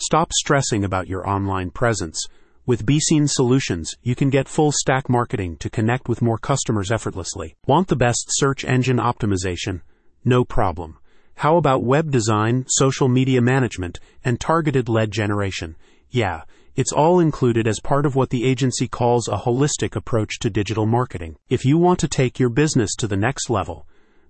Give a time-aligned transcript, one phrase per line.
[0.00, 2.24] Stop stressing about your online presence.
[2.64, 7.56] With BeeSeen Solutions, you can get full stack marketing to connect with more customers effortlessly.
[7.66, 9.80] Want the best search engine optimization?
[10.24, 10.98] No problem.
[11.34, 15.74] How about web design, social media management, and targeted lead generation?
[16.10, 16.42] Yeah,
[16.76, 20.86] it's all included as part of what the agency calls a holistic approach to digital
[20.86, 21.38] marketing.
[21.48, 23.84] If you want to take your business to the next level,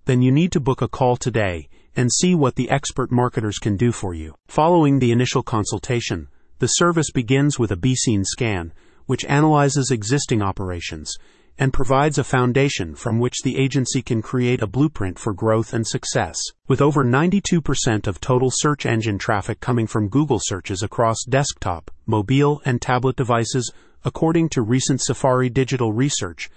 [0.06, 3.76] then you need to book a call today and see what the expert marketers can
[3.76, 4.32] do for you.
[4.46, 6.28] Following the initial consultation,
[6.60, 8.72] the service begins with a BeeSeen scan,
[9.06, 11.16] which analyzes existing operations
[11.58, 15.84] and provides a foundation from which the agency can create a blueprint for growth and
[15.88, 16.38] success.
[16.68, 22.62] With over 92% of total search engine traffic coming from Google searches across desktop, mobile,
[22.64, 23.72] and tablet devices,
[24.04, 26.48] according to recent Safari digital research,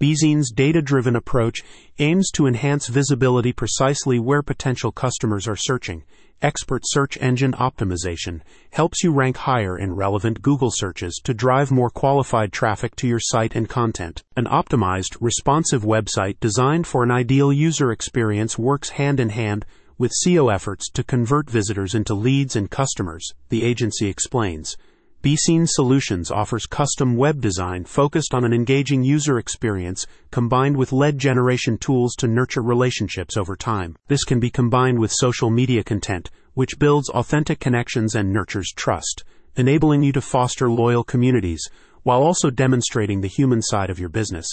[0.00, 1.62] BeeSeen's data driven approach
[1.98, 6.04] aims to enhance visibility precisely where potential customers are searching.
[6.40, 11.90] Expert search engine optimization helps you rank higher in relevant Google searches to drive more
[11.90, 14.22] qualified traffic to your site and content.
[14.36, 19.66] An optimized, responsive website designed for an ideal user experience works hand in hand
[19.98, 24.78] with SEO efforts to convert visitors into leads and customers, the agency explains.
[25.22, 31.18] BeeSeen Solutions offers custom web design focused on an engaging user experience combined with lead
[31.18, 33.96] generation tools to nurture relationships over time.
[34.08, 39.24] This can be combined with social media content, which builds authentic connections and nurtures trust,
[39.56, 41.68] enabling you to foster loyal communities
[42.02, 44.46] while also demonstrating the human side of your business.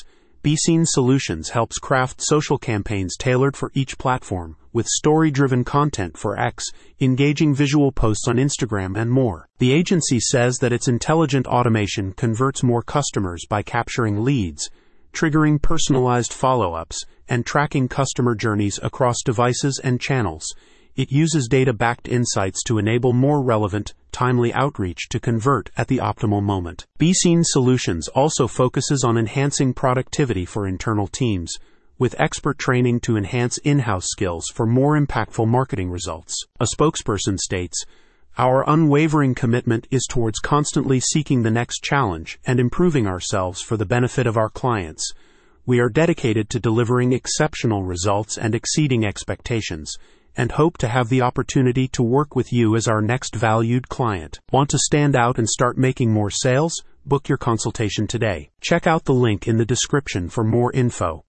[0.47, 6.39] BeeSeen Solutions helps craft social campaigns tailored for each platform, with story driven content for
[6.39, 6.63] X,
[7.01, 9.49] engaging visual posts on Instagram, and more.
[9.57, 14.69] The agency says that its intelligent automation converts more customers by capturing leads,
[15.11, 20.45] triggering personalized follow ups, and tracking customer journeys across devices and channels.
[20.95, 25.99] It uses data backed insights to enable more relevant, timely outreach to convert at the
[25.99, 26.87] optimal moment.
[26.97, 31.53] BeeSeen Solutions also focuses on enhancing productivity for internal teams,
[31.99, 36.33] with expert training to enhance in house skills for more impactful marketing results.
[36.59, 37.85] A spokesperson states,
[38.39, 43.85] our unwavering commitment is towards constantly seeking the next challenge and improving ourselves for the
[43.85, 45.13] benefit of our clients.
[45.67, 49.95] We are dedicated to delivering exceptional results and exceeding expectations
[50.37, 54.39] and hope to have the opportunity to work with you as our next valued client.
[54.51, 56.83] Want to stand out and start making more sales?
[57.05, 58.49] Book your consultation today.
[58.61, 61.23] Check out the link in the description for more info.